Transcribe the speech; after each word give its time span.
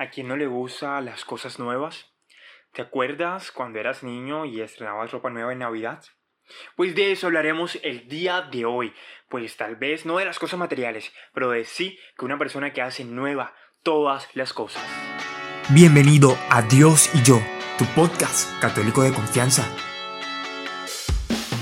¿A 0.00 0.10
quién 0.10 0.28
no 0.28 0.36
le 0.36 0.46
gusta 0.46 1.00
las 1.00 1.24
cosas 1.24 1.58
nuevas? 1.58 2.06
¿Te 2.72 2.82
acuerdas 2.82 3.50
cuando 3.50 3.80
eras 3.80 4.04
niño 4.04 4.44
y 4.44 4.60
estrenabas 4.60 5.10
ropa 5.10 5.28
nueva 5.28 5.52
en 5.52 5.58
Navidad? 5.58 6.04
Pues 6.76 6.94
de 6.94 7.10
eso 7.10 7.26
hablaremos 7.26 7.80
el 7.82 8.06
día 8.06 8.42
de 8.42 8.64
hoy, 8.64 8.94
pues 9.28 9.56
tal 9.56 9.74
vez 9.74 10.06
no 10.06 10.18
de 10.18 10.24
las 10.24 10.38
cosas 10.38 10.56
materiales, 10.56 11.12
pero 11.34 11.50
de 11.50 11.64
sí 11.64 11.98
que 12.16 12.24
una 12.24 12.38
persona 12.38 12.72
que 12.72 12.80
hace 12.80 13.04
nueva 13.04 13.56
todas 13.82 14.28
las 14.34 14.52
cosas. 14.52 14.80
Bienvenido 15.70 16.38
a 16.48 16.62
Dios 16.62 17.10
y 17.12 17.24
yo, 17.24 17.40
tu 17.76 17.84
podcast 17.86 18.56
católico 18.60 19.02
de 19.02 19.12
confianza. 19.12 19.66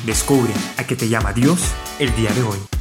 Descubre 0.05 0.53
a 0.77 0.87
qué 0.87 0.95
te 0.95 1.09
llama 1.09 1.32
Dios 1.32 1.75
el 1.98 2.14
día 2.14 2.32
de 2.32 2.43
hoy. 2.43 2.75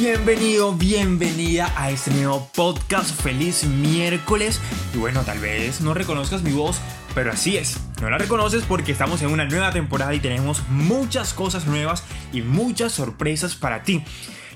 Bienvenido, 0.00 0.74
bienvenida 0.74 1.72
a 1.76 1.90
este 1.90 2.12
nuevo 2.12 2.48
podcast. 2.54 3.20
Feliz 3.20 3.64
miércoles. 3.64 4.60
Y 4.94 4.98
bueno, 4.98 5.24
tal 5.24 5.40
vez 5.40 5.80
no 5.80 5.92
reconozcas 5.92 6.44
mi 6.44 6.52
voz, 6.52 6.78
pero 7.16 7.32
así 7.32 7.56
es. 7.56 7.80
No 8.00 8.08
la 8.08 8.16
reconoces 8.16 8.62
porque 8.62 8.92
estamos 8.92 9.22
en 9.22 9.30
una 9.30 9.44
nueva 9.44 9.72
temporada 9.72 10.14
y 10.14 10.20
tenemos 10.20 10.62
muchas 10.68 11.34
cosas 11.34 11.66
nuevas 11.66 12.04
y 12.32 12.42
muchas 12.42 12.92
sorpresas 12.92 13.56
para 13.56 13.82
ti. 13.82 14.04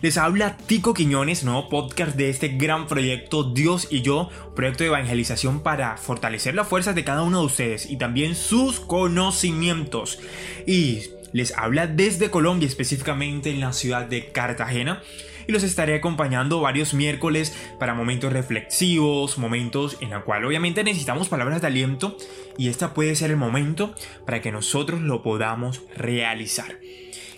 Les 0.01 0.17
habla 0.17 0.57
Tico 0.57 0.95
Quiñones, 0.95 1.43
nuevo 1.43 1.69
podcast 1.69 2.15
de 2.15 2.31
este 2.31 2.51
gran 2.51 2.87
proyecto 2.87 3.43
Dios 3.43 3.89
y 3.91 4.03
yo, 4.03 4.31
proyecto 4.55 4.85
de 4.85 4.91
evangelización 4.91 5.65
para 5.65 5.97
fortalecer 5.97 6.55
las 6.55 6.69
fuerzas 6.69 6.95
de 6.95 7.03
cada 7.03 7.23
uno 7.23 7.41
de 7.41 7.47
ustedes 7.47 7.91
y 7.91 7.99
también 7.99 8.37
sus 8.37 8.79
conocimientos. 8.79 10.21
Y 10.69 11.01
les 11.33 11.53
habla 11.59 11.89
desde 11.89 12.31
Colombia, 12.31 12.69
específicamente 12.69 13.51
en 13.51 13.59
la 13.59 13.73
ciudad 13.73 14.07
de 14.07 14.31
Cartagena 14.31 15.03
y 15.47 15.53
los 15.53 15.63
estaré 15.63 15.95
acompañando 15.95 16.61
varios 16.61 16.95
miércoles 16.95 17.57
para 17.79 17.95
momentos 17.95 18.33
reflexivos, 18.33 19.39
momentos 19.39 19.97
en 20.01 20.11
los 20.11 20.25
cuales 20.25 20.47
obviamente 20.47 20.85
necesitamos 20.85 21.29
palabras 21.29 21.61
de 21.61 21.67
aliento 21.67 22.17
y 22.59 22.69
este 22.69 22.89
puede 22.89 23.15
ser 23.15 23.31
el 23.31 23.37
momento 23.37 23.95
para 24.27 24.41
que 24.41 24.53
nosotros 24.53 25.01
lo 25.01 25.23
podamos 25.23 25.83
realizar. 25.97 26.79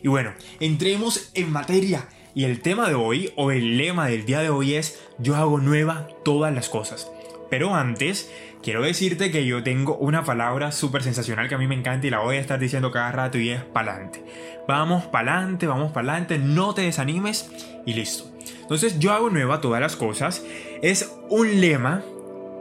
Y 0.02 0.08
bueno, 0.08 0.34
entremos 0.60 1.30
en 1.34 1.50
materia 1.50 2.08
y 2.34 2.44
el 2.44 2.60
tema 2.60 2.88
de 2.88 2.94
hoy 2.94 3.32
o 3.36 3.50
el 3.50 3.76
lema 3.76 4.08
del 4.08 4.26
día 4.26 4.40
de 4.40 4.50
hoy 4.50 4.74
es 4.74 5.00
yo 5.18 5.36
hago 5.36 5.58
nueva 5.58 6.08
todas 6.24 6.52
las 6.52 6.68
cosas. 6.68 7.10
Pero 7.50 7.74
antes, 7.74 8.32
quiero 8.62 8.82
decirte 8.82 9.30
que 9.30 9.46
yo 9.46 9.62
tengo 9.62 9.96
una 9.96 10.24
palabra 10.24 10.72
súper 10.72 11.02
sensacional 11.02 11.48
que 11.48 11.54
a 11.54 11.58
mí 11.58 11.66
me 11.66 11.74
encanta 11.74 12.06
y 12.06 12.10
la 12.10 12.20
voy 12.20 12.36
a 12.36 12.40
estar 12.40 12.58
diciendo 12.58 12.90
cada 12.90 13.12
rato 13.12 13.38
y 13.38 13.50
es 13.50 13.62
pa'lante. 13.62 14.24
Vamos 14.66 15.04
pa'lante, 15.04 15.66
vamos 15.66 15.92
pa'lante, 15.92 16.38
no 16.38 16.74
te 16.74 16.82
desanimes 16.82 17.50
y 17.86 17.94
listo. 17.94 18.30
Entonces 18.62 18.98
yo 18.98 19.12
hago 19.12 19.30
nueva 19.30 19.60
todas 19.60 19.80
las 19.80 19.96
cosas. 19.96 20.44
Es 20.82 21.12
un 21.28 21.60
lema 21.60 22.02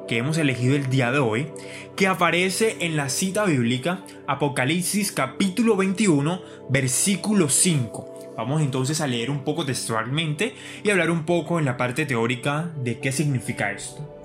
que 0.07 0.17
hemos 0.17 0.37
elegido 0.37 0.75
el 0.75 0.89
día 0.89 1.11
de 1.11 1.19
hoy, 1.19 1.47
que 1.95 2.07
aparece 2.07 2.77
en 2.81 2.97
la 2.97 3.09
cita 3.09 3.45
bíblica 3.45 4.01
Apocalipsis 4.27 5.11
capítulo 5.11 5.77
21, 5.77 6.41
versículo 6.69 7.49
5. 7.49 8.33
Vamos 8.35 8.61
entonces 8.61 8.99
a 8.99 9.07
leer 9.07 9.29
un 9.29 9.43
poco 9.43 9.65
textualmente 9.65 10.55
y 10.83 10.89
hablar 10.89 11.11
un 11.11 11.25
poco 11.25 11.59
en 11.59 11.65
la 11.65 11.77
parte 11.77 12.05
teórica 12.05 12.71
de 12.83 12.99
qué 12.99 13.11
significa 13.11 13.71
esto. 13.71 14.22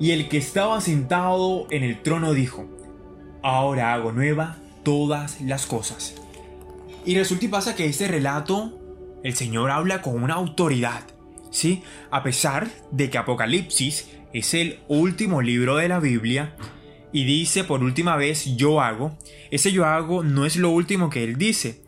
Y 0.00 0.12
el 0.12 0.28
que 0.28 0.38
estaba 0.38 0.80
sentado 0.80 1.66
en 1.70 1.82
el 1.82 2.02
trono 2.02 2.32
dijo, 2.32 2.66
ahora 3.42 3.94
hago 3.94 4.12
nueva 4.12 4.56
todas 4.84 5.40
las 5.40 5.66
cosas. 5.66 6.14
Y 7.04 7.16
resulta 7.16 7.46
y 7.46 7.48
pasa 7.48 7.74
que 7.74 7.86
este 7.86 8.06
relato, 8.08 8.78
el 9.24 9.34
Señor 9.34 9.70
habla 9.70 10.02
con 10.02 10.22
una 10.22 10.34
autoridad, 10.34 11.02
¿sí? 11.50 11.82
A 12.10 12.22
pesar 12.22 12.68
de 12.90 13.10
que 13.10 13.18
Apocalipsis 13.18 14.08
es 14.32 14.54
el 14.54 14.80
último 14.88 15.42
libro 15.42 15.76
de 15.76 15.88
la 15.88 16.00
Biblia 16.00 16.54
y 17.12 17.24
dice 17.24 17.64
por 17.64 17.82
última 17.82 18.16
vez 18.16 18.56
yo 18.56 18.80
hago, 18.80 19.16
ese 19.50 19.72
yo 19.72 19.86
hago 19.86 20.22
no 20.22 20.44
es 20.44 20.56
lo 20.56 20.70
último 20.70 21.08
que 21.08 21.24
él 21.24 21.36
dice, 21.38 21.82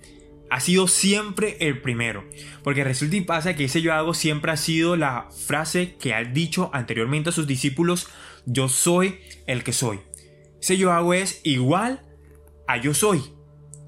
ha 0.50 0.61
sido 0.61 0.88
siempre 0.88 1.56
el 1.61 1.81
primero. 1.81 2.28
Porque 2.62 2.84
resulta 2.84 3.16
y 3.16 3.21
pasa 3.22 3.55
que 3.55 3.65
ese 3.65 3.81
yo 3.81 3.94
hago 3.94 4.15
siempre 4.15 4.53
ha 4.53 4.56
sido 4.56 4.97
la 4.97 5.28
frase 5.31 5.94
que 5.97 6.12
ha 6.12 6.25
dicho 6.25 6.71
anteriormente 6.72 7.31
a 7.31 7.33
sus 7.33 7.47
discípulos, 7.47 8.09
yo 8.47 8.69
soy 8.69 9.21
el 9.47 9.62
que 9.62 9.72
soy. 9.72 10.00
Ese 10.60 10.77
yo 10.77 10.93
hago 10.93 11.15
es 11.15 11.41
igual 11.44 12.03
a 12.66 12.77
yo 12.78 12.93
soy. 12.94 13.22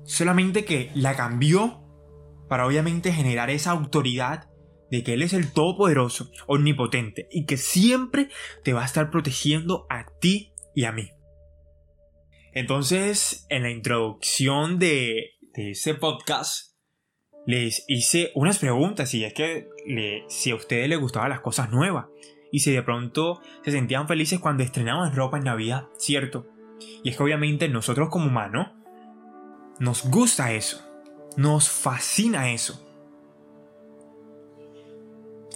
Solamente 0.05 0.65
que 0.65 0.91
la 0.95 1.17
cambió 1.17 1.83
para 2.49 2.67
obviamente 2.67 3.13
generar 3.13 3.51
esa 3.51 3.73
autoridad 3.73 4.49
de 4.91 5.03
que 5.03 5.15
Él 5.15 5.23
es 5.23 5.33
el 5.33 5.53
Todopoderoso, 5.53 6.31
omnipotente 6.47 7.27
y 7.31 7.47
que 7.47 7.57
siempre 7.57 8.29
te 8.63 8.73
va 8.73 8.83
a 8.83 8.87
estar 8.87 9.11
protegiendo 9.11 9.87
a 9.89 10.07
ti 10.21 10.53
y 10.75 10.85
a 10.85 10.93
mí. 10.93 11.11
Entonces, 12.53 13.47
en 13.49 13.63
la 13.63 13.71
introducción 13.71 14.79
de 14.79 15.31
de 15.55 15.73
ese 15.73 15.95
podcast 15.95 16.73
les 17.47 17.85
hice 17.89 18.31
unas 18.35 18.59
preguntas 18.59 19.13
y 19.15 19.25
es 19.25 19.35
que 19.35 19.69
si 20.29 20.51
a 20.51 20.55
ustedes 20.55 20.89
les 20.89 20.99
gustaban 20.99 21.31
las 21.31 21.41
cosas 21.41 21.71
nuevas 21.71 22.07
y 22.51 22.61
si 22.61 22.73
de 22.73 22.83
pronto 22.83 23.41
se 23.65 23.73
sentían 23.73 24.09
felices 24.09 24.39
cuando 24.39 24.63
estrenaban 24.63 25.15
ropa 25.15 25.39
en 25.39 25.45
Navidad, 25.45 25.89
¿cierto? 25.99 26.47
Y 27.03 27.11
es 27.11 27.17
que 27.17 27.23
obviamente 27.23 27.69
nosotros 27.69 28.09
como 28.11 28.27
humanos 28.27 28.69
nos 29.79 30.05
gusta 30.09 30.53
eso, 30.53 30.83
nos 31.37 31.69
fascina 31.69 32.51
eso. 32.53 32.89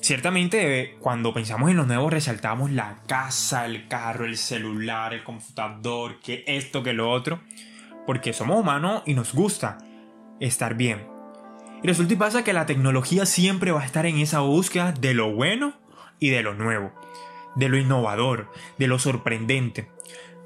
Ciertamente 0.00 0.96
cuando 1.00 1.32
pensamos 1.32 1.70
en 1.70 1.76
lo 1.76 1.86
nuevo 1.86 2.10
resaltamos 2.10 2.70
la 2.70 3.02
casa, 3.06 3.66
el 3.66 3.88
carro, 3.88 4.24
el 4.24 4.36
celular, 4.36 5.14
el 5.14 5.24
computador, 5.24 6.20
que 6.20 6.44
esto, 6.46 6.82
que 6.82 6.92
lo 6.92 7.10
otro, 7.10 7.40
porque 8.06 8.32
somos 8.32 8.60
humanos 8.60 9.02
y 9.06 9.14
nos 9.14 9.34
gusta 9.34 9.78
estar 10.40 10.74
bien. 10.74 11.06
Y 11.82 11.86
resulta 11.86 12.14
y 12.14 12.16
pasa 12.16 12.44
que 12.44 12.52
la 12.52 12.66
tecnología 12.66 13.26
siempre 13.26 13.72
va 13.72 13.82
a 13.82 13.86
estar 13.86 14.06
en 14.06 14.18
esa 14.18 14.40
búsqueda 14.40 14.92
de 14.92 15.14
lo 15.14 15.32
bueno 15.32 15.74
y 16.18 16.30
de 16.30 16.42
lo 16.42 16.54
nuevo, 16.54 16.92
de 17.54 17.68
lo 17.68 17.76
innovador, 17.76 18.50
de 18.78 18.88
lo 18.88 18.98
sorprendente. 18.98 19.90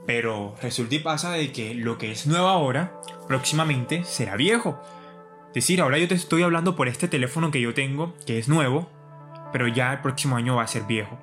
Pero 0.06 0.54
resulta 0.62 0.94
y 0.96 0.98
pasa 0.98 1.30
de 1.32 1.52
que 1.52 1.74
lo 1.74 1.98
que 1.98 2.10
es 2.10 2.26
nuevo 2.26 2.48
ahora, 2.48 3.00
próximamente 3.28 4.04
será 4.04 4.36
viejo. 4.36 4.80
Es 5.48 5.54
decir, 5.54 5.80
ahora 5.80 5.98
yo 5.98 6.08
te 6.08 6.14
estoy 6.14 6.42
hablando 6.42 6.74
por 6.74 6.88
este 6.88 7.08
teléfono 7.08 7.50
que 7.50 7.60
yo 7.60 7.74
tengo, 7.74 8.14
que 8.26 8.38
es 8.38 8.48
nuevo, 8.48 8.88
pero 9.52 9.68
ya 9.68 9.92
el 9.92 10.00
próximo 10.00 10.36
año 10.36 10.56
va 10.56 10.62
a 10.62 10.68
ser 10.68 10.84
viejo. 10.84 11.18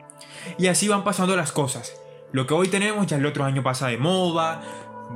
Y 0.58 0.68
así 0.68 0.88
van 0.88 1.04
pasando 1.04 1.36
las 1.36 1.52
cosas. 1.52 1.94
Lo 2.32 2.46
que 2.46 2.54
hoy 2.54 2.68
tenemos 2.68 3.08
ya 3.08 3.18
el 3.18 3.26
otro 3.26 3.44
año 3.44 3.64
pasa 3.64 3.88
de 3.88 3.98
moda, 3.98 4.62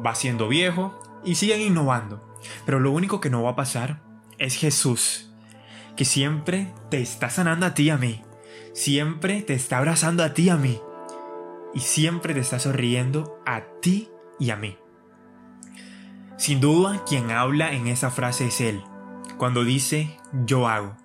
va 0.05 0.15
siendo 0.15 0.47
viejo 0.47 0.97
y 1.23 1.35
siguen 1.35 1.61
innovando. 1.61 2.37
Pero 2.65 2.79
lo 2.79 2.91
único 2.91 3.21
que 3.21 3.29
no 3.29 3.43
va 3.43 3.51
a 3.51 3.55
pasar 3.55 4.01
es 4.37 4.55
Jesús, 4.55 5.31
que 5.95 6.05
siempre 6.05 6.73
te 6.89 7.01
está 7.01 7.29
sanando 7.29 7.65
a 7.65 7.73
ti 7.73 7.83
y 7.83 7.89
a 7.91 7.97
mí, 7.97 8.23
siempre 8.73 9.41
te 9.41 9.53
está 9.53 9.77
abrazando 9.77 10.23
a 10.23 10.33
ti 10.33 10.43
y 10.43 10.49
a 10.49 10.57
mí, 10.57 10.81
y 11.73 11.79
siempre 11.81 12.33
te 12.33 12.39
está 12.39 12.59
sonriendo 12.59 13.39
a 13.45 13.61
ti 13.81 14.09
y 14.39 14.49
a 14.49 14.55
mí. 14.55 14.77
Sin 16.37 16.59
duda, 16.59 17.03
quien 17.05 17.29
habla 17.29 17.73
en 17.73 17.87
esa 17.87 18.09
frase 18.09 18.47
es 18.47 18.61
Él, 18.61 18.81
cuando 19.37 19.63
dice 19.63 20.17
yo 20.45 20.67
hago, 20.67 20.97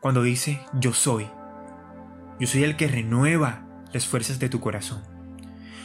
cuando 0.00 0.22
dice 0.22 0.64
yo 0.72 0.94
soy. 0.94 1.28
Yo 2.40 2.46
soy 2.46 2.64
el 2.64 2.76
que 2.76 2.88
renueva 2.88 3.66
las 3.92 4.06
fuerzas 4.06 4.38
de 4.38 4.48
tu 4.48 4.60
corazón. 4.60 5.02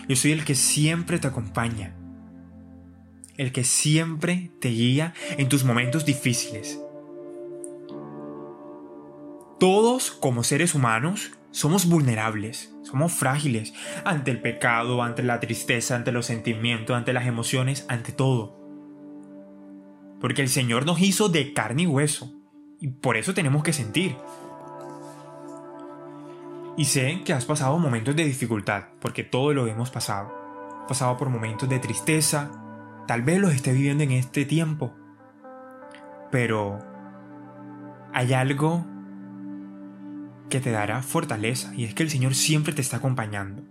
Yo 0.08 0.16
soy 0.16 0.32
el 0.32 0.46
que 0.46 0.56
siempre 0.56 1.20
te 1.20 1.28
acompaña, 1.28 1.96
el 3.40 3.54
que 3.54 3.64
siempre 3.64 4.52
te 4.60 4.68
guía 4.68 5.14
en 5.38 5.48
tus 5.48 5.64
momentos 5.64 6.06
difíciles. 6.06 6.78
Todos 9.58 10.12
como 10.12 10.44
seres 10.44 10.76
humanos 10.76 11.32
somos 11.50 11.88
vulnerables, 11.88 12.76
somos 12.84 13.14
frágiles 13.14 13.74
ante 14.04 14.32
el 14.32 14.42
pecado, 14.42 15.02
ante 15.02 15.24
la 15.24 15.40
tristeza, 15.40 15.96
ante 15.96 16.12
los 16.12 16.26
sentimientos, 16.26 16.98
ante 16.98 17.14
las 17.14 17.28
emociones, 17.28 17.86
ante 17.88 18.12
todo. 18.12 18.60
Porque 20.20 20.42
el 20.42 20.50
Señor 20.50 20.86
nos 20.86 21.00
hizo 21.00 21.30
de 21.30 21.54
carne 21.54 21.84
y 21.84 21.88
hueso 21.88 22.34
y 22.82 22.90
por 22.90 23.16
eso 23.16 23.34
tenemos 23.34 23.64
que 23.64 23.72
sentir. 23.72 24.18
Y 26.76 26.86
sé 26.86 27.22
que 27.24 27.32
has 27.32 27.46
pasado 27.46 27.80
momentos 27.80 28.18
de 28.18 28.26
dificultad, 28.26 28.88
porque 29.00 29.24
todo 29.24 29.54
lo 29.54 29.66
hemos 29.68 29.92
pasado. 29.92 30.38
pasado 30.90 31.18
por 31.18 31.30
momentos 31.30 31.70
de 31.70 31.78
tristeza, 31.78 32.59
Tal 33.10 33.24
vez 33.24 33.40
los 33.40 33.56
esté 33.56 33.74
viviendo 33.74 34.04
en 34.04 34.12
este 34.12 34.46
tiempo. 34.46 34.96
Pero 36.30 36.78
hay 38.14 38.34
algo 38.34 38.86
que 40.48 40.60
te 40.60 40.70
dará 40.70 41.02
fortaleza 41.02 41.74
y 41.74 41.86
es 41.86 41.96
que 41.96 42.04
el 42.04 42.12
Señor 42.12 42.36
siempre 42.36 42.72
te 42.72 42.84
está 42.84 42.98
acompañando. 42.98 43.64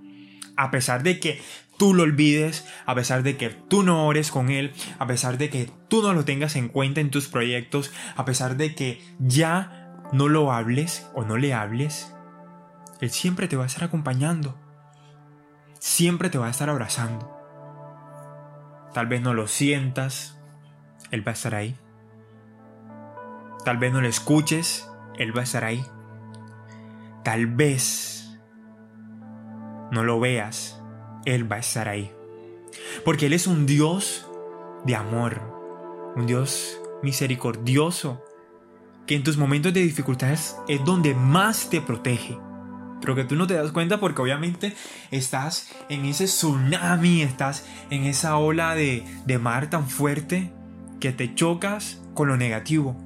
A 0.57 0.73
pesar 0.73 1.05
de 1.05 1.21
que 1.21 1.41
tú 1.77 1.95
lo 1.95 2.03
olvides, 2.03 2.67
a 2.85 2.97
pesar 2.97 3.23
de 3.23 3.37
que 3.37 3.51
tú 3.51 3.85
no 3.85 4.09
ores 4.09 4.33
con 4.33 4.51
Él, 4.51 4.73
a 4.99 5.07
pesar 5.07 5.39
de 5.39 5.51
que 5.51 5.71
tú 5.87 6.03
no 6.03 6.15
lo 6.15 6.25
tengas 6.25 6.57
en 6.57 6.67
cuenta 6.67 7.01
en 7.01 7.13
tus 7.13 7.29
proyectos, 7.29 7.93
a 8.17 8.25
pesar 8.25 8.57
de 8.57 8.75
que 8.75 9.01
ya 9.21 10.03
no 10.13 10.27
lo 10.27 10.51
hables 10.51 11.07
o 11.15 11.23
no 11.23 11.37
le 11.37 11.55
hables, 11.55 12.13
Él 13.01 13.11
siempre 13.11 13.47
te 13.47 13.55
va 13.55 13.63
a 13.63 13.69
estar 13.69 13.85
acompañando. 13.85 14.59
Siempre 15.79 16.29
te 16.29 16.39
va 16.39 16.49
a 16.49 16.51
estar 16.51 16.69
abrazando. 16.69 17.38
Tal 18.99 19.07
vez 19.07 19.23
no 19.23 19.33
lo 19.33 19.47
sientas, 19.47 20.37
Él 21.13 21.25
va 21.25 21.31
a 21.31 21.35
estar 21.35 21.55
ahí. 21.55 21.77
Tal 23.65 23.77
vez 23.77 23.93
no 23.93 24.01
lo 24.01 24.09
escuches, 24.09 24.91
Él 25.17 25.37
va 25.37 25.43
a 25.43 25.45
estar 25.45 25.63
ahí. 25.63 25.85
Tal 27.23 27.47
vez 27.47 28.37
no 29.93 30.03
lo 30.03 30.19
veas, 30.19 30.83
Él 31.27 31.49
va 31.49 31.55
a 31.55 31.61
estar 31.61 31.89
ahí. 31.89 32.13
Porque 33.05 33.27
Él 33.27 33.35
es 33.35 33.47
un 33.47 33.67
Dios 33.67 34.29
de 34.85 34.97
amor, 34.97 35.43
un 36.17 36.27
Dios 36.27 36.81
misericordioso, 37.01 38.25
que 39.07 39.15
en 39.15 39.23
tus 39.23 39.37
momentos 39.37 39.73
de 39.73 39.83
dificultades 39.83 40.57
es 40.67 40.85
donde 40.85 41.15
más 41.15 41.71
te 41.71 41.81
protege. 41.81 42.37
Pero 43.01 43.15
que 43.15 43.25
tú 43.25 43.37
no 43.37 43.47
te 43.47 43.55
das 43.55 43.73
cuenta 43.73 44.01
porque 44.01 44.23
obviamente 44.23 44.75
estás 45.11 45.71
en 45.89 46.05
ese 46.05 46.25
tsunami, 46.25 47.23
estás 47.23 47.67
en 47.91 48.05
esa 48.05 48.37
ola 48.37 48.75
de, 48.75 49.05
de 49.27 49.39
mar 49.39 49.71
tan 49.71 49.89
fuerte 49.89 50.53
que 51.01 51.13
te 51.13 51.35
chocas 51.35 52.01
con 52.15 52.29
lo 52.29 52.37
negativo. 52.37 52.97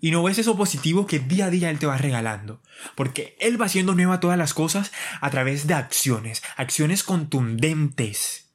Y 0.00 0.10
no 0.10 0.22
ves 0.22 0.38
eso 0.38 0.56
positivo 0.56 1.06
que 1.06 1.18
día 1.18 1.46
a 1.46 1.50
día 1.50 1.70
Él 1.70 1.78
te 1.78 1.86
va 1.86 1.96
regalando. 1.96 2.62
Porque 2.94 3.36
Él 3.40 3.60
va 3.60 3.66
haciendo 3.66 3.94
nueva 3.94 4.20
todas 4.20 4.38
las 4.38 4.54
cosas 4.54 4.92
a 5.20 5.30
través 5.30 5.66
de 5.66 5.74
acciones, 5.74 6.42
acciones 6.56 7.02
contundentes 7.02 8.45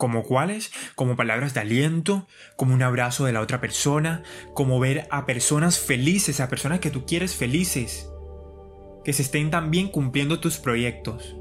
¿Como 0.00 0.22
cuáles? 0.22 0.72
Como 0.94 1.14
palabras 1.14 1.52
de 1.52 1.60
aliento, 1.60 2.26
como 2.56 2.72
un 2.72 2.82
abrazo 2.82 3.26
de 3.26 3.34
la 3.34 3.42
otra 3.42 3.60
persona, 3.60 4.22
como 4.54 4.80
ver 4.80 5.06
a 5.10 5.26
personas 5.26 5.78
felices, 5.78 6.40
a 6.40 6.48
personas 6.48 6.80
que 6.80 6.90
tú 6.90 7.04
quieres 7.04 7.34
felices, 7.34 8.10
que 9.04 9.12
se 9.12 9.20
estén 9.20 9.50
también 9.50 9.88
cumpliendo 9.88 10.40
tus 10.40 10.56
proyectos. 10.56 11.36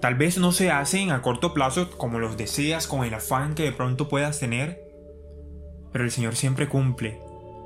Tal 0.00 0.14
vez 0.14 0.38
no 0.38 0.52
se 0.52 0.70
hacen 0.70 1.10
a 1.10 1.20
corto 1.20 1.52
plazo 1.52 1.90
como 1.98 2.20
los 2.20 2.36
deseas, 2.36 2.86
con 2.86 3.04
el 3.04 3.12
afán 3.12 3.56
que 3.56 3.64
de 3.64 3.72
pronto 3.72 4.08
puedas 4.08 4.38
tener, 4.38 4.80
pero 5.90 6.04
el 6.04 6.12
Señor 6.12 6.36
siempre 6.36 6.68
cumple. 6.68 7.20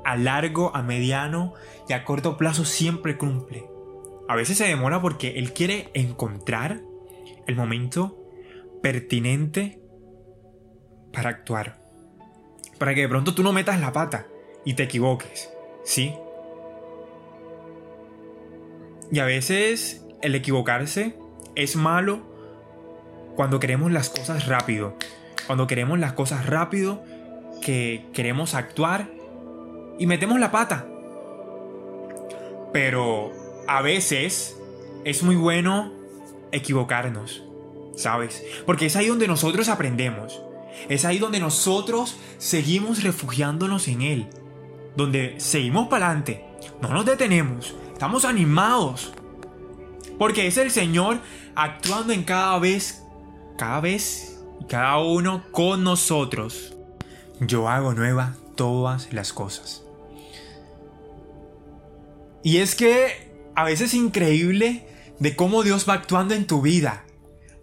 A 0.05 0.17
largo, 0.17 0.75
a 0.75 0.81
mediano 0.81 1.53
y 1.87 1.93
a 1.93 2.03
corto 2.03 2.37
plazo 2.37 2.65
siempre 2.65 3.15
cumple. 3.15 3.63
A 4.27 4.35
veces 4.35 4.57
se 4.57 4.65
demora 4.65 5.03
porque 5.03 5.37
Él 5.37 5.53
quiere 5.53 5.91
encontrar 5.93 6.81
el 7.45 7.55
momento 7.55 8.24
pertinente 8.85 9.79
para 11.11 11.31
actuar. 11.31 11.81
Para 12.77 12.93
que 12.93 13.01
de 13.01 13.09
pronto 13.09 13.33
tú 13.33 13.41
no 13.41 13.51
metas 13.51 13.81
la 13.81 13.91
pata 13.91 14.27
y 14.63 14.75
te 14.75 14.83
equivoques, 14.83 15.49
¿sí? 15.83 16.13
Y 19.11 19.17
a 19.17 19.25
veces 19.25 20.05
el 20.21 20.35
equivocarse 20.35 21.17
es 21.55 21.75
malo 21.75 22.21
cuando 23.35 23.59
queremos 23.59 23.91
las 23.91 24.11
cosas 24.11 24.45
rápido. 24.45 24.93
Cuando 25.47 25.65
queremos 25.65 25.97
las 25.97 26.13
cosas 26.13 26.45
rápido, 26.45 27.03
que 27.63 28.05
queremos 28.13 28.53
actuar 28.53 29.09
y 29.97 30.05
metemos 30.05 30.39
la 30.39 30.51
pata. 30.51 30.85
Pero 32.71 33.31
a 33.67 33.81
veces 33.81 34.61
es 35.05 35.23
muy 35.23 35.37
bueno 35.37 35.91
equivocarnos. 36.51 37.41
¿Sabes? 37.95 38.43
Porque 38.65 38.87
es 38.87 38.95
ahí 38.95 39.07
donde 39.07 39.27
nosotros 39.27 39.69
aprendemos. 39.69 40.41
Es 40.89 41.05
ahí 41.05 41.19
donde 41.19 41.39
nosotros 41.39 42.17
seguimos 42.37 43.03
refugiándonos 43.03 43.87
en 43.87 44.01
Él. 44.01 44.27
Donde 44.95 45.35
seguimos 45.39 45.87
para 45.87 46.07
adelante. 46.07 46.45
No 46.81 46.89
nos 46.89 47.05
detenemos. 47.05 47.73
Estamos 47.93 48.25
animados. 48.25 49.13
Porque 50.17 50.47
es 50.47 50.57
el 50.57 50.71
Señor 50.71 51.19
actuando 51.55 52.13
en 52.13 52.23
cada 52.23 52.59
vez, 52.59 53.03
cada 53.57 53.81
vez 53.81 54.35
cada 54.67 54.99
uno 54.99 55.43
con 55.51 55.83
nosotros. 55.83 56.73
Yo 57.39 57.69
hago 57.69 57.93
nueva 57.93 58.35
todas 58.55 59.11
las 59.13 59.33
cosas. 59.33 59.83
Y 62.43 62.57
es 62.57 62.75
que 62.75 63.31
a 63.55 63.63
veces 63.63 63.89
es 63.89 63.93
increíble 63.93 64.87
de 65.19 65.35
cómo 65.35 65.63
Dios 65.63 65.87
va 65.87 65.93
actuando 65.93 66.35
en 66.35 66.47
tu 66.47 66.61
vida 66.61 67.04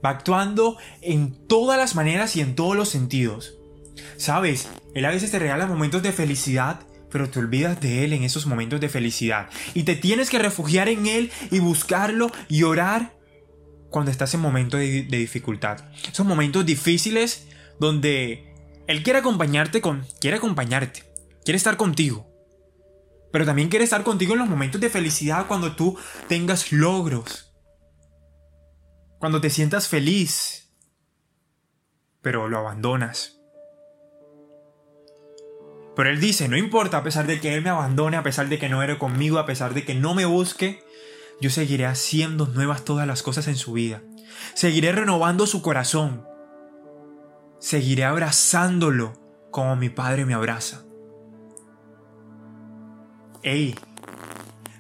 va 0.04 0.10
actuando 0.10 0.76
en 1.00 1.46
todas 1.46 1.78
las 1.78 1.94
maneras 1.94 2.36
y 2.36 2.40
en 2.40 2.54
todos 2.54 2.76
los 2.76 2.88
sentidos. 2.88 3.54
Sabes, 4.16 4.68
Él 4.94 5.04
a 5.04 5.10
veces 5.10 5.30
te 5.30 5.38
regala 5.38 5.66
momentos 5.66 6.02
de 6.02 6.12
felicidad, 6.12 6.80
pero 7.10 7.28
te 7.28 7.38
olvidas 7.38 7.80
de 7.80 8.04
Él 8.04 8.12
en 8.12 8.24
esos 8.24 8.46
momentos 8.46 8.80
de 8.80 8.88
felicidad. 8.88 9.48
Y 9.74 9.84
te 9.84 9.94
tienes 9.94 10.30
que 10.30 10.38
refugiar 10.38 10.88
en 10.88 11.06
Él 11.06 11.30
y 11.50 11.60
buscarlo 11.60 12.30
y 12.48 12.62
orar 12.62 13.14
cuando 13.90 14.10
estás 14.10 14.34
en 14.34 14.40
momentos 14.40 14.80
de, 14.80 15.02
dificultad. 15.02 15.84
Esos 16.10 16.26
momentos 16.26 16.64
difíciles 16.64 17.46
donde 17.78 18.54
Él 18.86 19.02
quiere 19.02 19.18
acompañarte 19.20 19.82
quiere 20.20 20.38
acompañarte, 20.38 21.04
quiere 21.44 21.56
estar 21.56 21.76
contigo. 21.76 22.28
Pero 23.30 23.46
también 23.46 23.68
quiere 23.68 23.84
estar 23.84 24.02
contigo 24.02 24.34
en 24.34 24.40
los 24.40 24.48
momentos 24.48 24.80
de 24.80 24.90
felicidad 24.90 25.46
cuando 25.46 25.74
tú 25.74 25.96
tengas 26.28 26.70
logros 26.72 27.51
cuando 29.22 29.40
te 29.40 29.50
sientas 29.50 29.86
feliz, 29.86 30.68
pero 32.22 32.48
lo 32.48 32.58
abandonas. 32.58 33.38
Pero 35.94 36.10
él 36.10 36.18
dice, 36.18 36.48
no 36.48 36.56
importa, 36.56 36.96
a 36.96 37.02
pesar 37.04 37.28
de 37.28 37.38
que 37.38 37.54
él 37.54 37.62
me 37.62 37.70
abandone, 37.70 38.16
a 38.16 38.24
pesar 38.24 38.48
de 38.48 38.58
que 38.58 38.68
no 38.68 38.82
ere 38.82 38.98
conmigo, 38.98 39.38
a 39.38 39.46
pesar 39.46 39.74
de 39.74 39.84
que 39.84 39.94
no 39.94 40.14
me 40.14 40.24
busque, 40.24 40.82
yo 41.40 41.50
seguiré 41.50 41.86
haciendo 41.86 42.48
nuevas 42.48 42.84
todas 42.84 43.06
las 43.06 43.22
cosas 43.22 43.46
en 43.46 43.54
su 43.54 43.74
vida. 43.74 44.02
Seguiré 44.54 44.90
renovando 44.90 45.46
su 45.46 45.62
corazón. 45.62 46.26
Seguiré 47.60 48.02
abrazándolo 48.02 49.12
como 49.52 49.76
mi 49.76 49.88
padre 49.88 50.26
me 50.26 50.34
abraza. 50.34 50.82
Hey, 53.44 53.76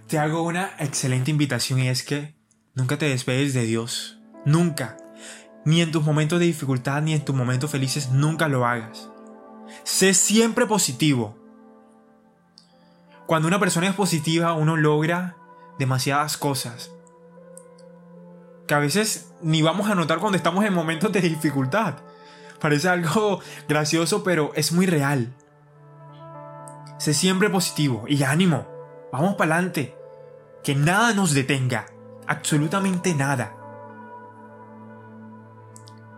te 0.08 0.18
hago 0.18 0.42
una 0.42 0.72
excelente 0.80 1.30
invitación 1.30 1.78
y 1.78 1.86
es 1.86 2.02
que 2.02 2.34
nunca 2.74 2.98
te 2.98 3.06
despedes 3.06 3.54
de 3.54 3.66
Dios. 3.66 4.18
Nunca. 4.44 4.96
Ni 5.64 5.80
en 5.80 5.92
tus 5.92 6.04
momentos 6.04 6.40
de 6.40 6.46
dificultad 6.46 7.02
ni 7.02 7.14
en 7.14 7.24
tus 7.24 7.34
momentos 7.34 7.70
felices, 7.70 8.10
nunca 8.10 8.48
lo 8.48 8.66
hagas. 8.66 9.10
Sé 9.84 10.14
siempre 10.14 10.66
positivo. 10.66 11.36
Cuando 13.26 13.48
una 13.48 13.60
persona 13.60 13.88
es 13.88 13.94
positiva, 13.94 14.52
uno 14.54 14.76
logra 14.76 15.36
demasiadas 15.78 16.36
cosas. 16.36 16.90
Que 18.66 18.74
a 18.74 18.78
veces 18.78 19.32
ni 19.42 19.62
vamos 19.62 19.88
a 19.88 19.94
notar 19.94 20.18
cuando 20.18 20.36
estamos 20.36 20.64
en 20.64 20.74
momentos 20.74 21.12
de 21.12 21.20
dificultad. 21.20 21.94
Parece 22.60 22.88
algo 22.88 23.40
gracioso, 23.68 24.22
pero 24.24 24.52
es 24.54 24.72
muy 24.72 24.86
real. 24.86 25.32
Sé 26.98 27.14
siempre 27.14 27.50
positivo 27.50 28.04
y 28.06 28.22
ánimo. 28.22 28.66
Vamos 29.12 29.34
para 29.34 29.54
adelante. 29.54 29.96
Que 30.62 30.74
nada 30.74 31.12
nos 31.14 31.34
detenga. 31.34 31.86
Absolutamente 32.26 33.14
nada. 33.14 33.56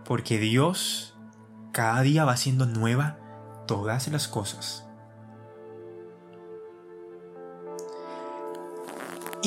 Porque 0.05 0.37
Dios 0.39 1.15
cada 1.71 2.01
día 2.01 2.23
va 2.23 2.31
haciendo 2.31 2.65
nueva 2.65 3.17
todas 3.67 4.07
las 4.07 4.27
cosas. 4.27 4.85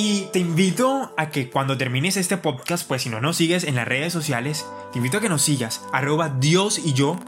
Y 0.01 0.29
te 0.33 0.39
invito 0.39 1.13
a 1.17 1.31
que 1.31 1.51
cuando 1.51 1.77
termines 1.77 2.17
este 2.17 2.37
podcast, 2.37 2.87
pues 2.87 3.03
si 3.03 3.09
no 3.09 3.21
nos 3.21 3.37
sigues 3.37 3.65
en 3.65 3.75
las 3.75 3.89
redes 3.89 4.13
sociales, 4.13 4.65
te 4.93 4.99
invito 4.99 5.19
a 5.19 5.21
que 5.21 5.29
nos 5.29 5.43
sigas, 5.43 5.83
arroba 5.93 6.29
Dios 6.29 6.79
y 6.79 6.93
yo. 6.93 7.19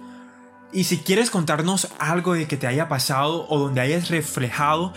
Y 0.72 0.84
si 0.84 0.98
quieres 0.98 1.30
contarnos 1.30 1.88
algo 1.98 2.34
de 2.34 2.46
que 2.46 2.56
te 2.56 2.68
haya 2.68 2.88
pasado 2.88 3.44
o 3.48 3.58
donde 3.58 3.80
hayas 3.80 4.08
reflejado 4.08 4.92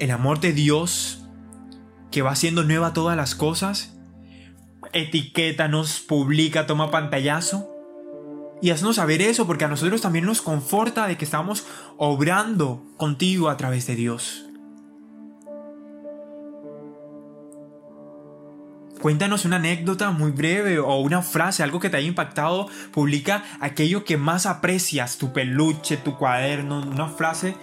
el 0.00 0.10
amor 0.10 0.40
de 0.40 0.52
Dios 0.52 1.24
que 2.10 2.22
va 2.22 2.32
haciendo 2.32 2.64
nueva 2.64 2.92
todas 2.92 3.16
las 3.16 3.36
cosas, 3.36 3.93
etiquétanos, 4.94 6.00
publica, 6.00 6.66
toma 6.66 6.90
pantallazo. 6.90 7.70
Y 8.62 8.70
haznos 8.70 8.96
saber 8.96 9.20
eso, 9.20 9.46
porque 9.46 9.66
a 9.66 9.68
nosotros 9.68 10.00
también 10.00 10.24
nos 10.24 10.40
conforta 10.40 11.06
de 11.06 11.18
que 11.18 11.24
estamos 11.26 11.66
obrando 11.98 12.82
contigo 12.96 13.50
a 13.50 13.58
través 13.58 13.86
de 13.86 13.96
Dios. 13.96 14.46
Cuéntanos 19.02 19.44
una 19.44 19.56
anécdota 19.56 20.12
muy 20.12 20.30
breve 20.30 20.78
o 20.78 20.96
una 21.00 21.20
frase, 21.20 21.62
algo 21.62 21.78
que 21.78 21.90
te 21.90 21.98
haya 21.98 22.08
impactado. 22.08 22.68
Publica 22.90 23.44
aquello 23.60 24.02
que 24.02 24.16
más 24.16 24.46
aprecias, 24.46 25.18
tu 25.18 25.34
peluche, 25.34 25.98
tu 25.98 26.16
cuaderno, 26.16 26.80
una 26.80 27.08
frase. 27.08 27.54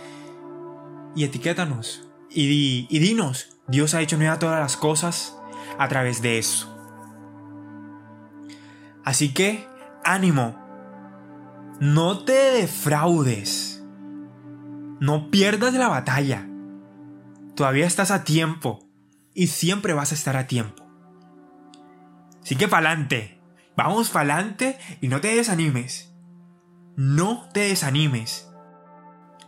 Y 1.16 1.24
etiquétanos. 1.24 2.08
Y, 2.30 2.86
y 2.92 3.00
dinos, 3.00 3.58
Dios 3.68 3.96
ha 3.96 4.02
hecho 4.02 4.18
nueva 4.18 4.38
todas 4.38 4.60
las 4.60 4.78
cosas 4.78 5.36
a 5.80 5.88
través 5.88 6.22
de 6.22 6.38
eso. 6.38 6.81
Así 9.03 9.34
que, 9.34 9.67
ánimo, 10.03 10.55
no 11.79 12.24
te 12.24 12.34
defraudes. 12.34 13.84
No 15.00 15.31
pierdas 15.31 15.74
la 15.74 15.88
batalla. 15.88 16.48
Todavía 17.55 17.88
estás 17.88 18.12
a 18.12 18.24
tiempo 18.24 18.88
y 19.34 19.48
siempre 19.48 19.93
vas 19.93 20.12
a 20.12 20.15
estar 20.15 20.38
a 20.38 20.46
tiempo. 20.46 20.86
Así 22.43 22.55
que 22.55 22.67
pa'lante. 22.67 23.41
Vamos 23.75 24.10
pa'lante 24.12 24.77
y 25.01 25.08
no 25.08 25.22
te 25.22 25.36
desanimes. 25.36 26.13
No 26.96 27.50
te 27.51 27.62
desanimes. 27.62 28.50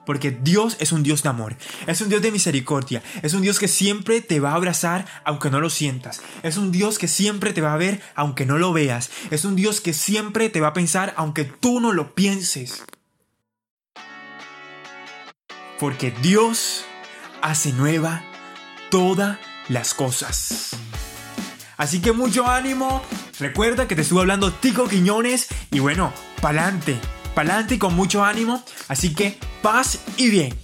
Porque 0.05 0.31
Dios 0.31 0.77
es 0.79 0.91
un 0.91 1.03
Dios 1.03 1.23
de 1.23 1.29
amor, 1.29 1.55
es 1.87 2.01
un 2.01 2.09
Dios 2.09 2.21
de 2.21 2.31
misericordia, 2.31 3.01
es 3.21 3.33
un 3.33 3.41
Dios 3.41 3.59
que 3.59 3.67
siempre 3.67 4.21
te 4.21 4.39
va 4.39 4.51
a 4.51 4.55
abrazar 4.55 5.05
aunque 5.23 5.49
no 5.49 5.61
lo 5.61 5.69
sientas, 5.69 6.21
es 6.43 6.57
un 6.57 6.71
Dios 6.71 6.97
que 6.97 7.07
siempre 7.07 7.53
te 7.53 7.61
va 7.61 7.73
a 7.73 7.77
ver 7.77 8.01
aunque 8.15 8.45
no 8.45 8.57
lo 8.57 8.73
veas, 8.73 9.09
es 9.31 9.45
un 9.45 9.55
Dios 9.55 9.81
que 9.81 9.93
siempre 9.93 10.49
te 10.49 10.61
va 10.61 10.69
a 10.69 10.73
pensar 10.73 11.13
aunque 11.17 11.45
tú 11.45 11.79
no 11.79 11.93
lo 11.93 12.13
pienses. 12.15 12.83
Porque 15.79 16.11
Dios 16.21 16.85
hace 17.41 17.73
nueva 17.73 18.23
todas 18.89 19.37
las 19.69 19.93
cosas. 19.93 20.71
Así 21.77 22.01
que 22.01 22.11
mucho 22.11 22.47
ánimo, 22.47 23.01
recuerda 23.39 23.87
que 23.87 23.95
te 23.95 24.03
estuve 24.03 24.21
hablando 24.21 24.53
Tico 24.53 24.87
Quiñones 24.87 25.47
y 25.71 25.79
bueno, 25.79 26.13
pa'lante, 26.41 26.99
pa'lante 27.33 27.75
y 27.75 27.77
con 27.77 27.95
mucho 27.95 28.23
ánimo, 28.23 28.63
así 28.87 29.13
que 29.13 29.37
paz 29.61 29.99
y 30.17 30.29
bien. 30.29 30.62